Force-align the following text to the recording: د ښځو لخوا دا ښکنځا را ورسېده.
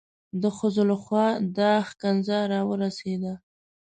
د 0.41 0.43
ښځو 0.57 0.83
لخوا 0.91 1.25
دا 1.57 1.73
ښکنځا 1.89 2.39
را 2.51 2.61
ورسېده. 2.69 3.33